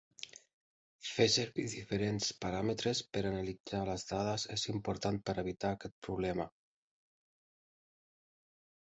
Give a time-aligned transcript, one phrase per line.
[1.09, 6.53] Fer servir diferents paràmetres per analitzar les dades és important per evitar aquest problema.